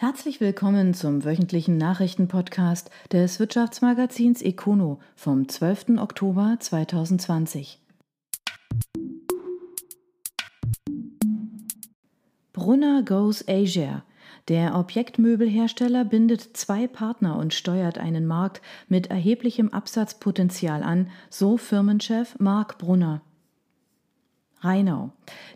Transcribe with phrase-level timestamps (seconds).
[0.00, 5.98] Herzlich willkommen zum wöchentlichen Nachrichtenpodcast des Wirtschaftsmagazins Econo vom 12.
[5.98, 7.78] Oktober 2020.
[12.54, 14.02] Brunner Goes Asia.
[14.48, 22.38] Der Objektmöbelhersteller bindet zwei Partner und steuert einen Markt mit erheblichem Absatzpotenzial an, so Firmenchef
[22.38, 23.20] Marc Brunner.
[24.60, 25.10] Rheinau.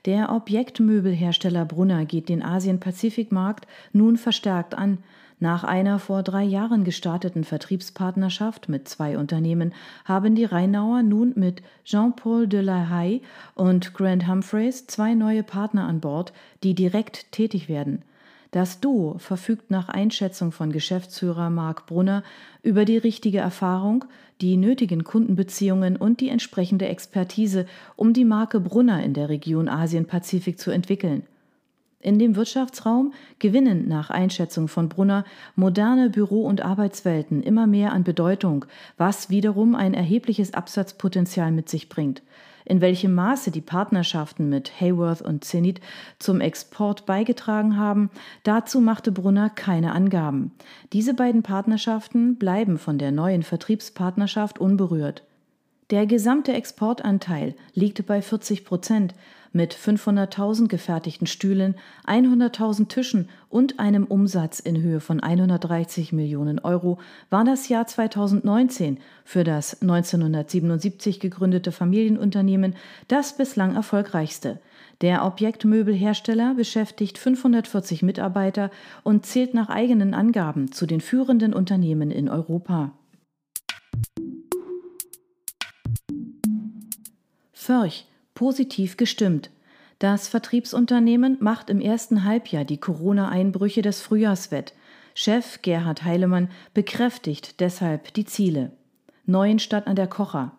[0.07, 4.99] Der Objektmöbelhersteller Brunner geht den Asien-Pazifik-Markt nun verstärkt an.
[5.41, 11.63] Nach einer vor drei Jahren gestarteten Vertriebspartnerschaft mit zwei Unternehmen haben die Rheinauer nun mit
[11.85, 13.21] Jean-Paul de la Haye
[13.55, 18.03] und Grant Humphreys zwei neue Partner an Bord, die direkt tätig werden.
[18.55, 22.23] Das Duo verfügt nach Einschätzung von Geschäftsführer Marc Brunner
[22.63, 24.05] über die richtige Erfahrung,
[24.41, 30.61] die nötigen Kundenbeziehungen und die entsprechende Expertise, um die Marke Brunner in der Region Asien-Pazifik
[30.61, 31.25] zu entwickeln.
[31.99, 35.25] In dem Wirtschaftsraum gewinnen nach Einschätzung von Brunner
[35.57, 41.89] moderne Büro- und Arbeitswelten immer mehr an Bedeutung, was wiederum ein erhebliches Absatzpotenzial mit sich
[41.89, 42.23] bringt.
[42.67, 45.81] In welchem Maße die Partnerschaften mit Hayworth und Zenit
[46.19, 48.11] zum Export beigetragen haben,
[48.43, 50.53] dazu machte Brunner keine Angaben.
[50.93, 55.25] Diese beiden Partnerschaften bleiben von der neuen Vertriebspartnerschaft unberührt.
[55.91, 59.15] Der gesamte Exportanteil liegt bei 40 Prozent,
[59.55, 66.99] mit 500.000 gefertigten Stühlen, 100.000 Tischen und einem Umsatz in Höhe von 130 Millionen Euro
[67.31, 72.75] war das Jahr 2019 für das 1977 gegründete Familienunternehmen
[73.09, 74.61] das bislang erfolgreichste.
[75.01, 78.71] Der Objektmöbelhersteller beschäftigt 540 Mitarbeiter
[79.05, 82.93] und zählt nach eigenen Angaben zu den führenden Unternehmen in Europa.
[87.53, 89.51] Förch positiv gestimmt.
[89.99, 94.75] Das Vertriebsunternehmen macht im ersten Halbjahr die Corona-Einbrüche des Frühjahrs wett.
[95.15, 98.73] Chef Gerhard Heilemann bekräftigt deshalb die Ziele.
[99.27, 100.53] Neuenstadt an der Kocher.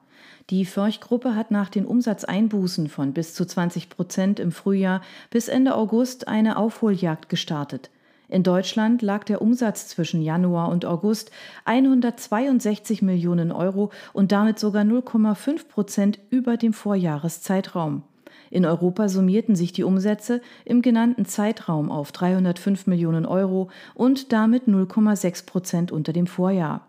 [0.49, 5.75] Die Förch-Gruppe hat nach den Umsatzeinbußen von bis zu 20 Prozent im Frühjahr bis Ende
[5.75, 7.89] August eine Aufholjagd gestartet.
[8.35, 11.31] In Deutschland lag der Umsatz zwischen Januar und August
[11.63, 18.03] 162 Millionen Euro und damit sogar 0,5 Prozent über dem Vorjahreszeitraum.
[18.49, 24.63] In Europa summierten sich die Umsätze im genannten Zeitraum auf 305 Millionen Euro und damit
[24.67, 26.85] 0,6 Prozent unter dem Vorjahr.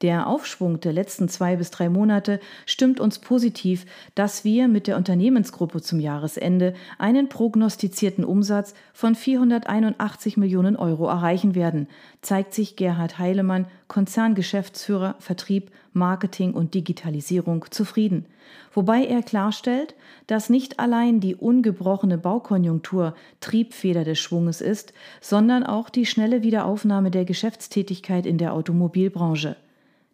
[0.00, 4.96] Der Aufschwung der letzten zwei bis drei Monate stimmt uns positiv, dass wir mit der
[4.96, 11.88] Unternehmensgruppe zum Jahresende einen prognostizierten Umsatz von 481 Millionen Euro erreichen werden,
[12.22, 18.26] zeigt sich Gerhard Heilemann, Konzerngeschäftsführer, Vertrieb, Marketing und Digitalisierung, zufrieden.
[18.72, 19.96] Wobei er klarstellt,
[20.28, 27.10] dass nicht allein die ungebrochene Baukonjunktur Triebfeder des Schwunges ist, sondern auch die schnelle Wiederaufnahme
[27.10, 29.56] der Geschäftstätigkeit in der Automobilbranche.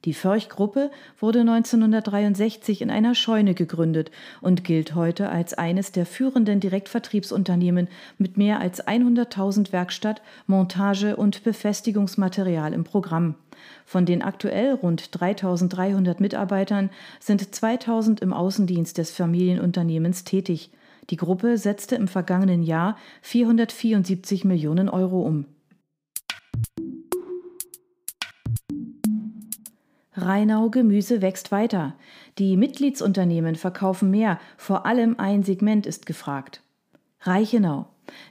[0.05, 4.11] Die Förch-Gruppe wurde 1963 in einer Scheune gegründet
[4.43, 7.89] und gilt heute als eines der führenden Direktvertriebsunternehmen
[8.19, 13.37] mit mehr als 100.000 Werkstatt-, Montage- und Befestigungsmaterial im Programm.
[13.87, 20.71] Von den aktuell rund 3.300 Mitarbeitern sind 2.000 im Außendienst des Familienunternehmens tätig.
[21.09, 25.47] Die Gruppe setzte im vergangenen Jahr 474 Millionen Euro um.
[30.25, 31.95] Rheinau Gemüse wächst weiter.
[32.39, 36.63] Die Mitgliedsunternehmen verkaufen mehr, vor allem ein Segment ist gefragt.
[37.21, 37.87] Reichenau.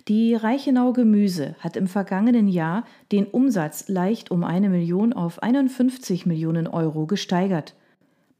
[0.07, 6.25] Die Reichenau Gemüse hat im vergangenen Jahr den Umsatz leicht um eine Million auf 51
[6.25, 7.75] Millionen Euro gesteigert.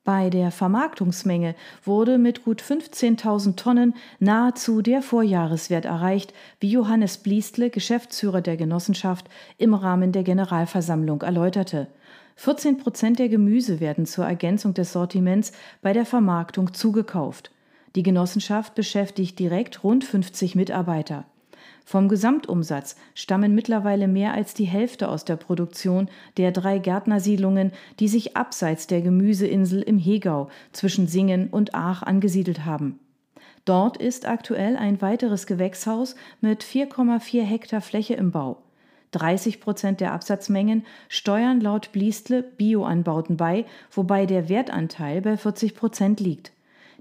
[0.04, 7.70] Bei der Vermarktungsmenge wurde mit gut 15.000 Tonnen nahezu der Vorjahreswert erreicht, wie Johannes Bliestle,
[7.70, 11.88] Geschäftsführer der Genossenschaft, im Rahmen der Generalversammlung erläuterte.
[12.36, 15.52] 14 Prozent der Gemüse werden zur Ergänzung des Sortiments
[15.82, 17.52] bei der Vermarktung zugekauft.
[17.96, 21.26] Die Genossenschaft beschäftigt direkt rund 50 Mitarbeiter.
[21.86, 28.08] Vom Gesamtumsatz stammen mittlerweile mehr als die Hälfte aus der Produktion der drei Gärtnersiedlungen, die
[28.08, 33.00] sich abseits der Gemüseinsel im Hegau zwischen Singen und Aach angesiedelt haben.
[33.66, 38.63] Dort ist aktuell ein weiteres Gewächshaus mit 4,4 Hektar Fläche im Bau.
[39.14, 46.20] 30 Prozent der Absatzmengen steuern laut Bliestle Bioanbauten bei, wobei der Wertanteil bei 40 Prozent
[46.20, 46.52] liegt.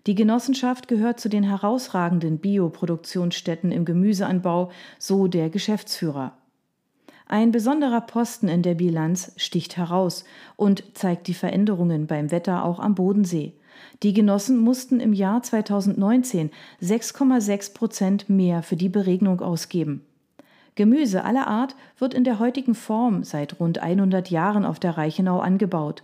[0.06, 6.32] Die Genossenschaft gehört zu den herausragenden Bioproduktionsstätten im Gemüseanbau, so der Geschäftsführer.
[7.26, 10.24] Ein besonderer Posten in der Bilanz sticht heraus
[10.56, 13.54] und zeigt die Veränderungen beim Wetter auch am Bodensee.
[14.02, 16.50] Die Genossen mussten im Jahr 2019
[16.82, 20.04] 6,6 Prozent mehr für die Beregnung ausgeben.
[20.74, 25.40] Gemüse aller Art wird in der heutigen Form seit rund 100 Jahren auf der Reichenau
[25.40, 26.02] angebaut.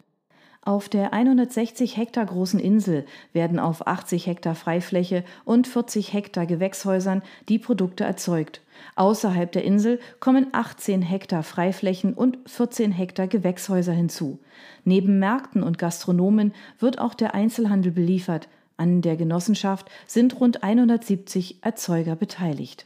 [0.62, 7.22] Auf der 160 Hektar großen Insel werden auf 80 Hektar Freifläche und 40 Hektar Gewächshäusern
[7.48, 8.60] die Produkte erzeugt.
[8.94, 14.40] Außerhalb der Insel kommen 18 Hektar Freiflächen und 14 Hektar Gewächshäuser hinzu.
[14.84, 18.48] Neben Märkten und Gastronomen wird auch der Einzelhandel beliefert.
[18.76, 22.84] An der Genossenschaft sind rund 170 Erzeuger beteiligt.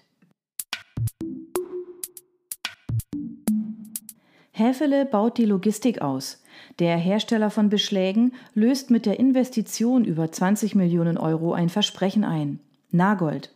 [4.54, 6.42] Häfele baut die Logistik aus.
[6.78, 12.60] Der Hersteller von Beschlägen löst mit der Investition über 20 Millionen Euro ein Versprechen ein.
[12.90, 13.50] Nagold.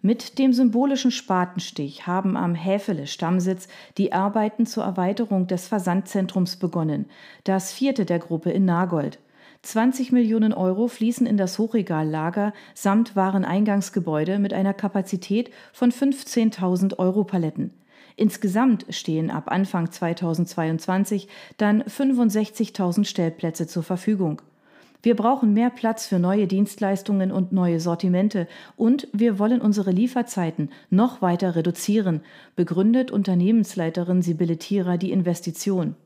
[0.00, 3.68] Mit dem symbolischen Spatenstich haben am Häfele Stammsitz
[3.98, 7.10] die Arbeiten zur Erweiterung des Versandzentrums begonnen,
[7.44, 9.18] das vierte der Gruppe in Nagold.
[9.60, 17.22] 20 Millionen Euro fließen in das Hochregallager samt Wareneingangsgebäude mit einer Kapazität von 15.000 Euro
[17.24, 17.70] Paletten.
[18.16, 24.42] Insgesamt stehen ab Anfang 2022 dann 65.000 Stellplätze zur Verfügung.
[25.02, 30.70] Wir brauchen mehr Platz für neue Dienstleistungen und neue Sortimente und wir wollen unsere Lieferzeiten
[30.90, 32.20] noch weiter reduzieren,
[32.54, 35.96] begründet Unternehmensleiterin Sibylle Thierer die Investition.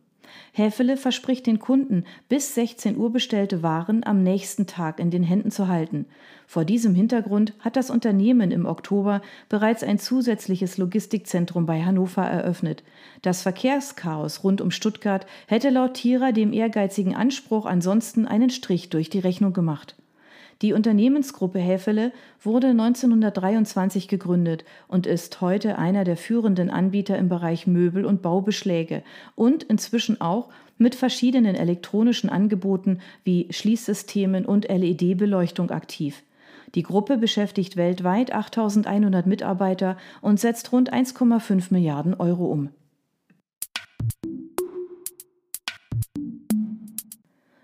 [0.52, 5.50] Häfele verspricht den Kunden, bis 16 Uhr bestellte Waren am nächsten Tag in den Händen
[5.50, 6.06] zu halten.
[6.46, 12.84] Vor diesem Hintergrund hat das Unternehmen im Oktober bereits ein zusätzliches Logistikzentrum bei Hannover eröffnet.
[13.22, 19.10] Das Verkehrschaos rund um Stuttgart hätte laut Thierer dem ehrgeizigen Anspruch ansonsten einen Strich durch
[19.10, 19.96] die Rechnung gemacht.
[20.62, 22.12] Die Unternehmensgruppe Häfele
[22.42, 29.02] wurde 1923 gegründet und ist heute einer der führenden Anbieter im Bereich Möbel und Baubeschläge
[29.34, 30.48] und inzwischen auch
[30.78, 36.22] mit verschiedenen elektronischen Angeboten wie Schließsystemen und LED-Beleuchtung aktiv.
[36.74, 42.70] Die Gruppe beschäftigt weltweit 8100 Mitarbeiter und setzt rund 1,5 Milliarden Euro um.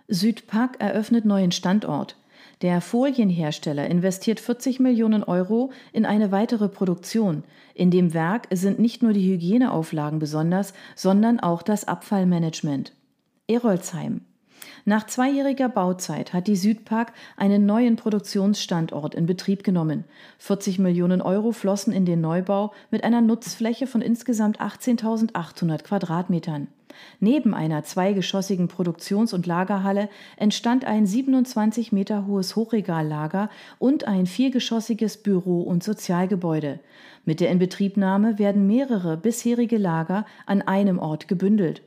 [0.08, 2.16] Südpark eröffnet neuen Standort.
[2.62, 7.42] Der Folienhersteller investiert 40 Millionen Euro in eine weitere Produktion.
[7.74, 12.92] In dem Werk sind nicht nur die Hygieneauflagen besonders, sondern auch das Abfallmanagement.
[13.48, 14.20] Erolsheim.
[14.84, 20.04] Nach zweijähriger Bauzeit hat die Südpark einen neuen Produktionsstandort in Betrieb genommen.
[20.38, 26.68] 40 Millionen Euro flossen in den Neubau mit einer Nutzfläche von insgesamt 18.800 Quadratmetern.
[27.20, 35.18] Neben einer zweigeschossigen Produktions- und Lagerhalle entstand ein 27 Meter hohes Hochregallager und ein viergeschossiges
[35.18, 36.80] Büro- und Sozialgebäude.
[37.24, 41.82] Mit der Inbetriebnahme werden mehrere bisherige Lager an einem Ort gebündelt.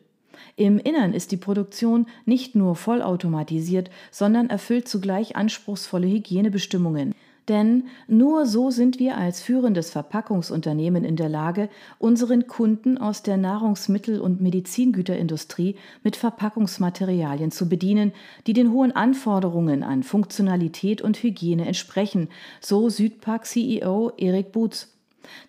[0.56, 7.13] Im Innern ist die Produktion nicht nur vollautomatisiert, sondern erfüllt zugleich anspruchsvolle Hygienebestimmungen.
[7.47, 11.69] Denn nur so sind wir als führendes Verpackungsunternehmen in der Lage,
[12.00, 18.13] unseren Kunden aus der Nahrungsmittel- und Medizingüterindustrie mit Verpackungsmaterialien zu bedienen,
[18.47, 22.30] die den hohen Anforderungen an Funktionalität und Hygiene entsprechen,
[22.62, 24.92] so Südpark CEO Erik Boots.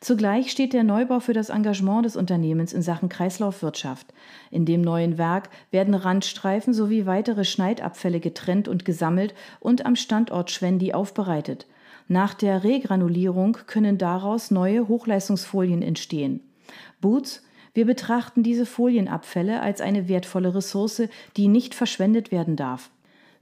[0.01, 4.13] Zugleich steht der Neubau für das Engagement des Unternehmens in Sachen Kreislaufwirtschaft.
[4.51, 10.51] In dem neuen Werk werden Randstreifen sowie weitere Schneidabfälle getrennt und gesammelt und am Standort
[10.51, 11.67] Schwendi aufbereitet.
[12.09, 16.41] Nach der Regranulierung können daraus neue Hochleistungsfolien entstehen.
[17.01, 17.43] Boots
[17.77, 21.03] wir betrachten diese Folienabfälle als eine wertvolle Ressource,
[21.37, 22.91] die nicht verschwendet werden darf.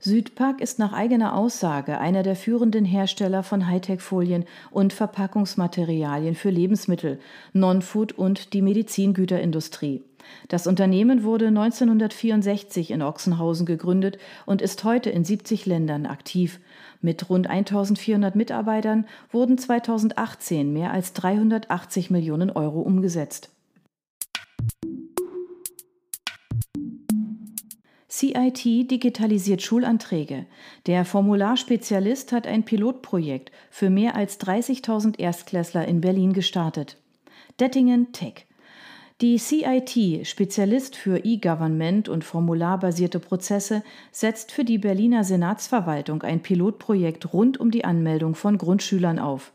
[0.01, 7.17] Südpark ist nach eigener Aussage einer der führenden Hersteller von Hightech-Folien und Verpackungsmaterialien für Lebensmittel,
[7.53, 10.03] Non-Food und die Medizingüterindustrie.
[10.49, 16.59] Das Unternehmen wurde 1964 in Ochsenhausen gegründet und ist heute in 70 Ländern aktiv.
[17.05, 23.51] Mit rund 1400 Mitarbeitern wurden 2018 mehr als 380 Millionen Euro umgesetzt.
[28.09, 30.47] CIT digitalisiert Schulanträge.
[30.87, 36.97] Der Formularspezialist hat ein Pilotprojekt für mehr als 30.000 Erstklässler in Berlin gestartet.
[37.59, 38.47] Dettingen Tech.
[39.21, 43.81] Die CIT, Spezialist für E-Government und formularbasierte Prozesse,
[44.11, 49.53] setzt für die Berliner Senatsverwaltung ein Pilotprojekt rund um die Anmeldung von Grundschülern auf.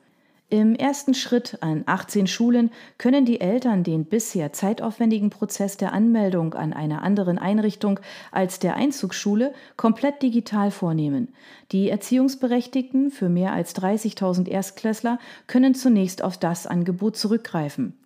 [0.52, 6.54] Im ersten Schritt an 18 Schulen können die Eltern den bisher zeitaufwendigen Prozess der Anmeldung
[6.54, 8.00] an einer anderen Einrichtung
[8.32, 11.28] als der Einzugsschule komplett digital vornehmen.
[11.70, 17.96] Die Erziehungsberechtigten für mehr als 30.000 Erstklässler können zunächst auf das Angebot zurückgreifen.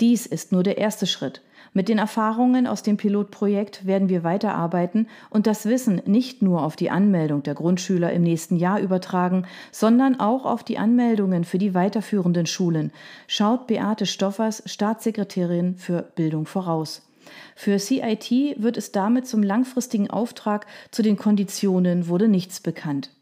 [0.00, 1.42] Dies ist nur der erste Schritt.
[1.78, 6.74] Mit den Erfahrungen aus dem Pilotprojekt werden wir weiterarbeiten und das Wissen nicht nur auf
[6.74, 11.74] die Anmeldung der Grundschüler im nächsten Jahr übertragen, sondern auch auf die Anmeldungen für die
[11.74, 12.90] weiterführenden Schulen,
[13.28, 17.08] schaut Beate Stoffers, Staatssekretärin für Bildung voraus.
[17.54, 23.12] Für CIT wird es damit zum langfristigen Auftrag, zu den Konditionen wurde nichts bekannt.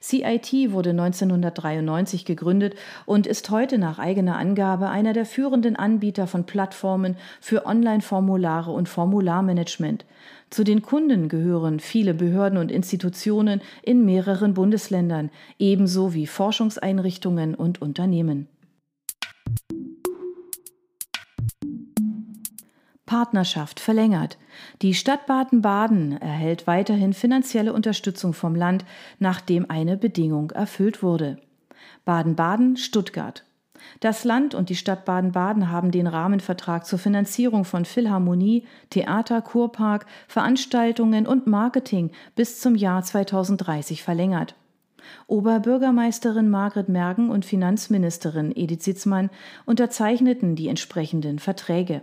[0.00, 2.74] CIT wurde 1993 gegründet
[3.06, 8.88] und ist heute nach eigener Angabe einer der führenden Anbieter von Plattformen für Online-Formulare und
[8.88, 10.04] Formularmanagement.
[10.50, 17.80] Zu den Kunden gehören viele Behörden und Institutionen in mehreren Bundesländern, ebenso wie Forschungseinrichtungen und
[17.80, 18.48] Unternehmen.
[23.12, 24.38] Partnerschaft verlängert.
[24.80, 28.86] Die Stadt Baden-Baden erhält weiterhin finanzielle Unterstützung vom Land,
[29.18, 31.36] nachdem eine Bedingung erfüllt wurde.
[32.06, 33.44] Baden-Baden, Stuttgart.
[34.00, 40.06] Das Land und die Stadt Baden-Baden haben den Rahmenvertrag zur Finanzierung von Philharmonie, Theater, Kurpark,
[40.26, 44.54] Veranstaltungen und Marketing bis zum Jahr 2030 verlängert.
[45.26, 49.30] Oberbürgermeisterin Margret Mergen und Finanzministerin Edith Sitzmann
[49.64, 52.02] unterzeichneten die entsprechenden Verträge.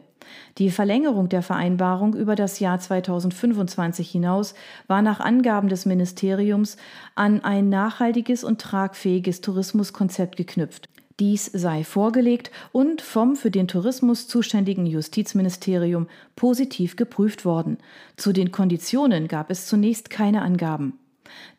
[0.57, 4.53] Die Verlängerung der Vereinbarung über das Jahr 2025 hinaus
[4.87, 6.77] war nach Angaben des Ministeriums
[7.15, 10.89] an ein nachhaltiges und tragfähiges Tourismuskonzept geknüpft.
[11.19, 17.77] Dies sei vorgelegt und vom für den Tourismus zuständigen Justizministerium positiv geprüft worden.
[18.15, 20.97] Zu den Konditionen gab es zunächst keine Angaben.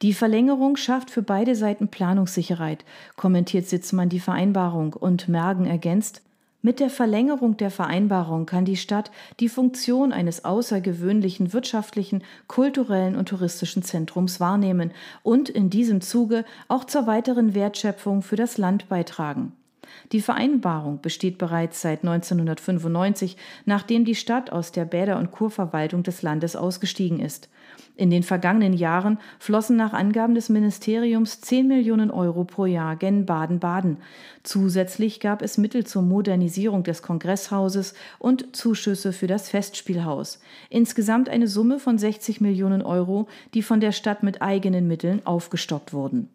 [0.02, 2.84] Die Verlängerung schafft für beide Seiten Planungssicherheit,
[3.16, 6.22] kommentiert Sitzmann die Vereinbarung und Mergen ergänzt,
[6.62, 9.10] mit der Verlängerung der Vereinbarung kann die Stadt
[9.40, 16.84] die Funktion eines außergewöhnlichen wirtschaftlichen, kulturellen und touristischen Zentrums wahrnehmen und in diesem Zuge auch
[16.84, 19.52] zur weiteren Wertschöpfung für das Land beitragen.
[20.12, 26.20] Die Vereinbarung besteht bereits seit 1995, nachdem die Stadt aus der Bäder- und Kurverwaltung des
[26.20, 27.48] Landes ausgestiegen ist.
[28.00, 33.26] In den vergangenen Jahren flossen nach Angaben des Ministeriums 10 Millionen Euro pro Jahr gen
[33.26, 33.98] Baden-Baden.
[34.42, 40.40] Zusätzlich gab es Mittel zur Modernisierung des Kongresshauses und Zuschüsse für das Festspielhaus.
[40.70, 45.92] Insgesamt eine Summe von 60 Millionen Euro, die von der Stadt mit eigenen Mitteln aufgestockt
[45.92, 46.30] wurden.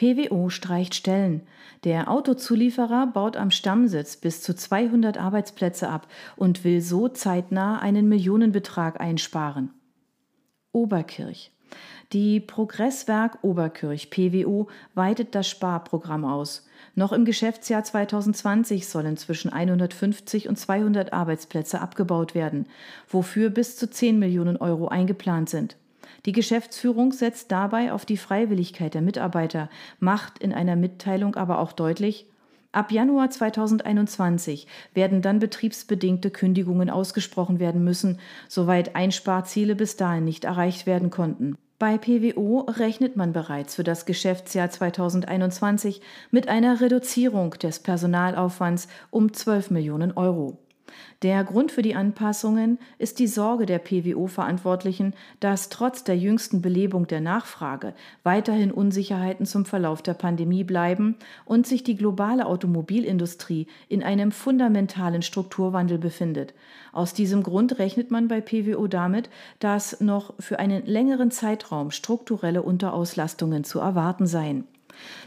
[0.00, 1.42] PWO streicht Stellen.
[1.84, 8.08] Der Autozulieferer baut am Stammsitz bis zu 200 Arbeitsplätze ab und will so zeitnah einen
[8.08, 9.74] Millionenbetrag einsparen.
[10.72, 11.52] Oberkirch.
[12.14, 16.66] Die Progresswerk Oberkirch PWO weitet das Sparprogramm aus.
[16.94, 22.66] Noch im Geschäftsjahr 2020 sollen zwischen 150 und 200 Arbeitsplätze abgebaut werden,
[23.06, 25.76] wofür bis zu 10 Millionen Euro eingeplant sind.
[26.26, 31.72] Die Geschäftsführung setzt dabei auf die Freiwilligkeit der Mitarbeiter, macht in einer Mitteilung aber auch
[31.72, 32.26] deutlich,
[32.72, 40.44] Ab Januar 2021 werden dann betriebsbedingte Kündigungen ausgesprochen werden müssen, soweit Einsparziele bis dahin nicht
[40.44, 41.56] erreicht werden konnten.
[41.80, 46.00] Bei PWO rechnet man bereits für das Geschäftsjahr 2021
[46.30, 50.58] mit einer Reduzierung des Personalaufwands um 12 Millionen Euro.
[51.22, 57.06] Der Grund für die Anpassungen ist die Sorge der PWO-Verantwortlichen, dass trotz der jüngsten Belebung
[57.06, 64.02] der Nachfrage weiterhin Unsicherheiten zum Verlauf der Pandemie bleiben und sich die globale Automobilindustrie in
[64.02, 66.54] einem fundamentalen Strukturwandel befindet.
[66.92, 72.62] Aus diesem Grund rechnet man bei PWO damit, dass noch für einen längeren Zeitraum strukturelle
[72.62, 74.64] Unterauslastungen zu erwarten seien.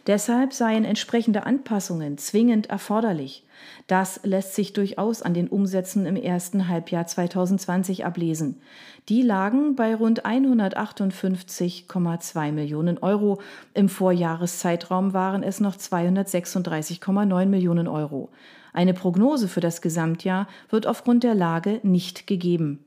[0.08, 3.44] Deshalb seien entsprechende Anpassungen zwingend erforderlich.
[3.88, 8.60] Das lässt sich durchaus an den Umsätzen im ersten Halbjahr 2020 ablesen.
[9.10, 13.42] Die lagen bei rund 158,2 Millionen Euro.
[13.74, 18.30] Im Vorjahreszeitraum waren es noch 236,9 Millionen Euro.
[18.72, 22.84] Eine Prognose für das Gesamtjahr wird aufgrund der Lage nicht gegeben.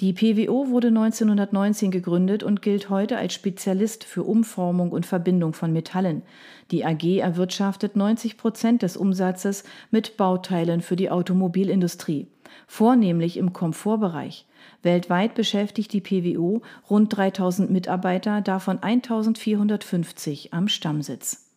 [0.00, 5.72] Die PWO wurde 1919 gegründet und gilt heute als Spezialist für Umformung und Verbindung von
[5.72, 6.22] Metallen.
[6.70, 12.28] Die AG erwirtschaftet 90 Prozent des Umsatzes mit Bauteilen für die Automobilindustrie,
[12.66, 14.46] vornehmlich im Komfortbereich.
[14.82, 21.48] Weltweit beschäftigt die PWO rund 3000 Mitarbeiter, davon 1450 am Stammsitz.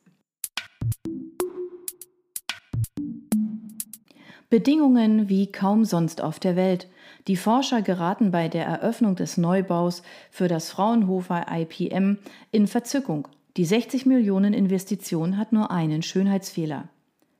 [4.51, 6.89] Bedingungen wie kaum sonst auf der Welt.
[7.27, 10.01] Die Forscher geraten bei der Eröffnung des Neubaus
[10.31, 12.17] für das Fraunhofer IPM
[12.51, 13.27] in Verzückung.
[13.57, 16.85] Die 60 Millionen Investition hat nur einen Schönheitsfehler.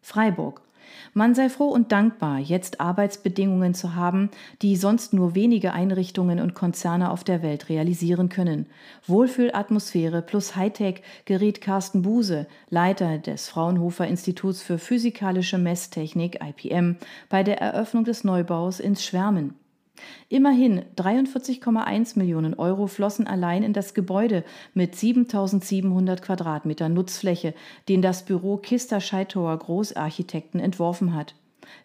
[0.02, 0.62] Freiburg.
[1.14, 4.30] Man sei froh und dankbar, jetzt Arbeitsbedingungen zu haben,
[4.62, 8.68] die sonst nur wenige Einrichtungen und Konzerne auf der Welt realisieren können.
[9.08, 16.98] Wohlfühlatmosphäre plus Hightech gerät Carsten Buse, Leiter des Fraunhofer Instituts für physikalische Messtechnik IPM,
[17.30, 19.56] bei der Eröffnung des Neubaus ins Schwärmen.
[20.30, 24.44] Immerhin 43,1 Millionen Euro flossen allein in das Gebäude
[24.74, 27.54] mit 7700 Quadratmetern Nutzfläche,
[27.90, 31.36] den das Büro Kister Scheithauer Großarchitekten entworfen hat.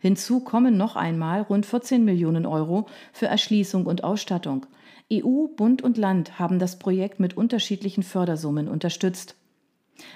[0.01, 4.67] Hinzu kommen noch einmal rund 14 Millionen Euro für Erschließung und Ausstattung.
[5.13, 9.37] EU, Bund und Land haben das Projekt mit unterschiedlichen Fördersummen unterstützt.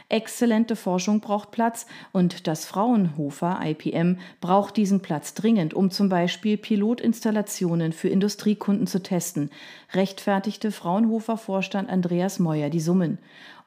[0.09, 6.57] Exzellente Forschung braucht Platz und das Fraunhofer IPM braucht diesen Platz dringend, um zum Beispiel
[6.57, 9.51] Pilotinstallationen für Industriekunden zu testen,
[9.93, 13.19] rechtfertigte Fraunhofer-Vorstand Andreas Meuer die Summen.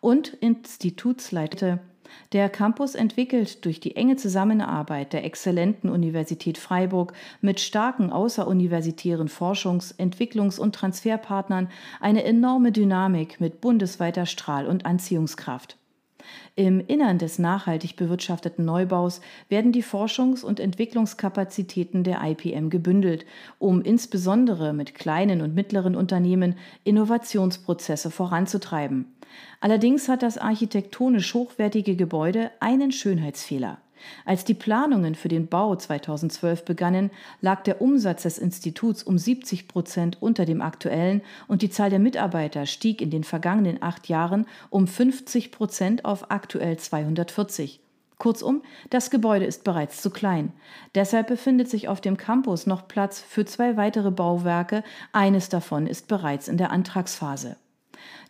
[0.02, 1.80] Und Institutsleiter
[2.32, 9.98] der Campus entwickelt durch die enge Zusammenarbeit der exzellenten Universität Freiburg mit starken außeruniversitären Forschungs-,
[9.98, 15.78] Entwicklungs- und Transferpartnern eine enorme Dynamik mit bundesweiter Strahl- und Anziehungskraft.
[16.56, 23.26] Im Innern des nachhaltig bewirtschafteten Neubaus werden die Forschungs- und Entwicklungskapazitäten der IPM gebündelt,
[23.60, 29.14] um insbesondere mit kleinen und mittleren Unternehmen Innovationsprozesse voranzutreiben.
[29.60, 33.80] Allerdings hat das architektonisch hochwertige Gebäude einen Schönheitsfehler.
[34.26, 39.68] Als die Planungen für den Bau 2012 begannen, lag der Umsatz des Instituts um 70
[39.68, 44.46] Prozent unter dem aktuellen und die Zahl der Mitarbeiter stieg in den vergangenen acht Jahren
[44.70, 47.80] um 50 Prozent auf aktuell 240.
[48.18, 50.54] Kurzum, das Gebäude ist bereits zu klein.
[50.96, 56.08] Deshalb befindet sich auf dem Campus noch Platz für zwei weitere Bauwerke, eines davon ist
[56.08, 57.58] bereits in der Antragsphase.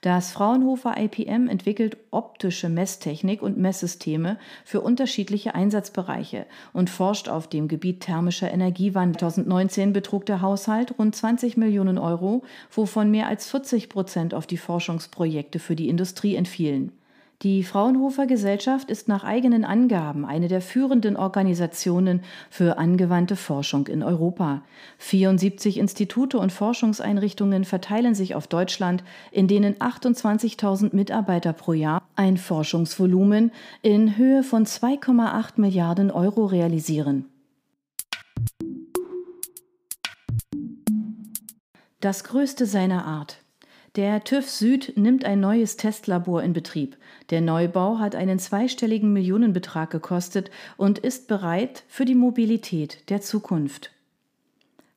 [0.01, 7.67] Das Fraunhofer IPM entwickelt optische Messtechnik und Messsysteme für unterschiedliche Einsatzbereiche und forscht auf dem
[7.67, 9.19] Gebiet thermischer Energiewandel.
[9.19, 14.57] 2019 betrug der Haushalt rund 20 Millionen Euro, wovon mehr als 40 Prozent auf die
[14.57, 16.91] Forschungsprojekte für die Industrie entfielen.
[17.41, 24.01] Die Fraunhofer Gesellschaft ist nach eigenen Angaben eine der führenden Organisationen für angewandte Forschung in
[24.01, 24.61] Europa.
[24.99, 32.37] 74 Institute und Forschungseinrichtungen verteilen sich auf Deutschland, in denen 28.000 Mitarbeiter pro Jahr ein
[32.37, 37.25] Forschungsvolumen in Höhe von 2,8 Milliarden Euro realisieren.
[41.99, 43.42] Das größte seiner Art.
[43.95, 46.97] Der TÜV Süd nimmt ein neues Testlabor in Betrieb.
[47.29, 53.91] Der Neubau hat einen zweistelligen Millionenbetrag gekostet und ist bereit für die Mobilität der Zukunft.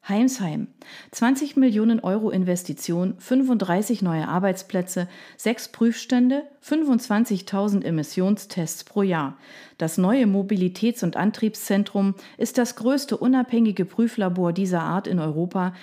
[0.09, 0.69] Heimsheim.
[1.11, 9.37] 20 Millionen Euro Investition, 35 neue Arbeitsplätze, sechs Prüfstände, 25.000 Emissionstests pro Jahr.
[9.77, 15.75] Das neue Mobilitäts- und Antriebszentrum ist das größte unabhängige Prüflabor dieser Art in Europa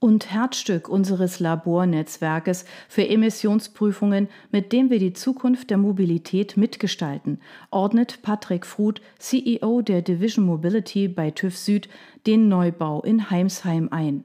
[0.00, 8.22] und Herzstück unseres Labornetzwerkes für Emissionsprüfungen, mit dem wir die Zukunft der Mobilität mitgestalten, ordnet
[8.22, 11.88] Patrick Fruth, CEO der Division Mobility bei TÜV Süd,
[12.26, 14.24] den Neubau in Heimsheim ein.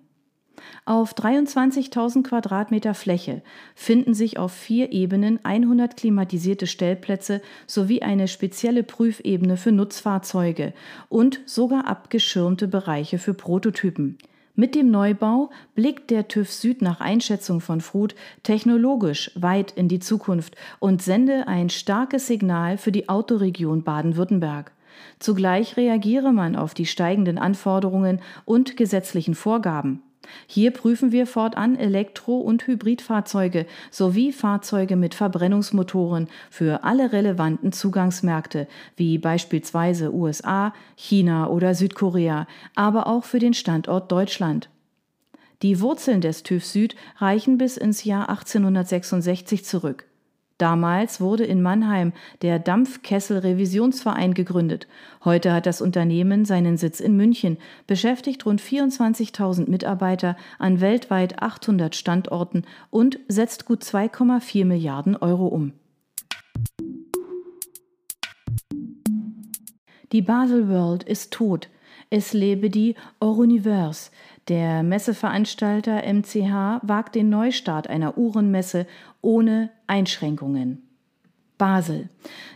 [0.85, 3.41] Auf 23.000 Quadratmeter Fläche
[3.75, 10.73] finden sich auf vier Ebenen 100 klimatisierte Stellplätze sowie eine spezielle Prüfebene für Nutzfahrzeuge
[11.09, 14.17] und sogar abgeschirmte Bereiche für Prototypen.
[14.55, 18.13] Mit dem Neubau blickt der TÜV Süd nach Einschätzung von Fruth
[18.43, 24.71] technologisch weit in die Zukunft und sende ein starkes Signal für die Autoregion Baden-Württemberg.
[25.17, 30.02] Zugleich reagiere man auf die steigenden Anforderungen und gesetzlichen Vorgaben.
[30.47, 38.67] Hier prüfen wir fortan Elektro- und Hybridfahrzeuge sowie Fahrzeuge mit Verbrennungsmotoren für alle relevanten Zugangsmärkte,
[38.95, 44.69] wie beispielsweise USA, China oder Südkorea, aber auch für den Standort Deutschland.
[45.61, 50.05] Die Wurzeln des TÜV Süd reichen bis ins Jahr 1866 zurück.
[50.57, 54.87] Damals wurde in Mannheim der Dampfkessel-Revisionsverein gegründet.
[55.25, 61.95] Heute hat das Unternehmen seinen Sitz in München, beschäftigt rund 24.000 Mitarbeiter an weltweit 800
[61.95, 65.73] Standorten und setzt gut 2,4 Milliarden Euro um.
[70.11, 71.69] Die Basel World ist tot.
[72.15, 74.11] Es lebe die Euruniverse.
[74.47, 78.85] Der Messeveranstalter MCH wagt den Neustart einer Uhrenmesse
[79.21, 80.83] ohne Einschränkungen.
[81.57, 82.09] Basel.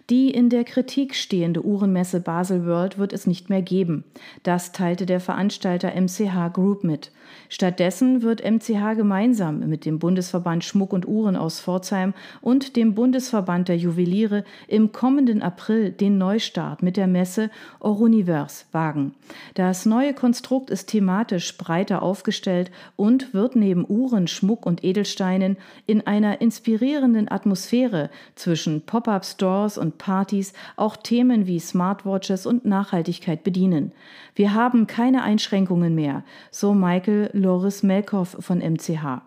[0.10, 4.06] Die in der Kritik stehende Uhrenmesse Basel World wird es nicht mehr geben.
[4.44, 7.12] Das teilte der Veranstalter MCH Group mit.
[7.50, 13.68] Stattdessen wird MCH gemeinsam mit dem Bundesverband Schmuck und Uhren aus Pforzheim und dem Bundesverband
[13.68, 19.14] der Juweliere im kommenden April den Neustart mit der Messe Oruniverse wagen.
[19.56, 26.06] Das neue Konstrukt ist thematisch breiter aufgestellt und wird neben Uhren, Schmuck und Edelsteinen in
[26.08, 33.92] einer inspirierenden Atmosphäre zwischen Pop-up-Stores und Partys auch Themen wie Smartwatches und Nachhaltigkeit bedienen.
[34.34, 39.22] Wir haben keine Einschränkungen mehr, so Michael Loris Melkoff von MCH.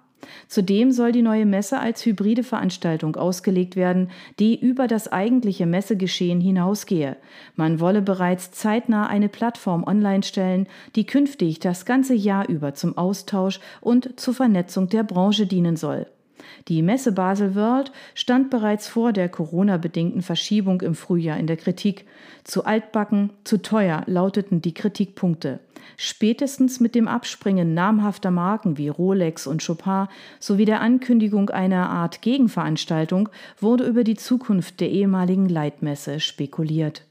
[0.49, 6.41] Zudem soll die neue Messe als hybride Veranstaltung ausgelegt werden, die über das eigentliche Messegeschehen
[6.41, 7.17] hinausgehe.
[7.57, 12.97] Man wolle bereits zeitnah eine Plattform online stellen, die künftig das ganze Jahr über zum
[12.97, 16.07] Austausch und zur Vernetzung der Branche dienen soll.
[16.69, 22.07] Die Messe Basel World stand bereits vor der Corona-bedingten Verschiebung im Frühjahr in der Kritik.
[22.45, 25.61] Zu altbacken, zu teuer lauteten die Kritikpunkte.
[25.97, 30.09] Spätestens mit dem Abspringen namhafter Marken wie Rolex und Chopin
[30.39, 37.05] sowie der Ankündigung einer Art Gegenveranstaltung wurde über die Zukunft der ehemaligen Leitmesse spekuliert.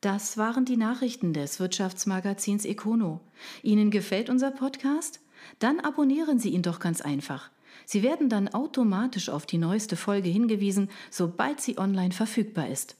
[0.00, 3.20] Das waren die Nachrichten des Wirtschaftsmagazins Econo.
[3.64, 5.20] Ihnen gefällt unser Podcast?
[5.58, 7.50] Dann abonnieren Sie ihn doch ganz einfach.
[7.84, 12.96] Sie werden dann automatisch auf die neueste Folge hingewiesen, sobald sie online verfügbar ist.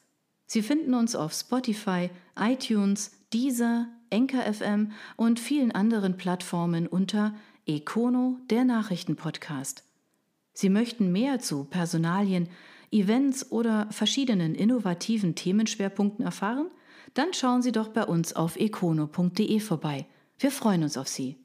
[0.46, 7.34] Sie finden uns auf Spotify, iTunes, Deezer, Enker FM und vielen anderen Plattformen unter
[7.66, 9.84] Econo, der Nachrichtenpodcast.
[10.52, 12.48] Sie möchten mehr zu Personalien,
[12.90, 16.70] Events oder verschiedenen innovativen Themenschwerpunkten erfahren?
[17.14, 20.07] Dann schauen Sie doch bei uns auf econo.de vorbei.
[20.38, 21.37] Wir freuen uns auf Sie.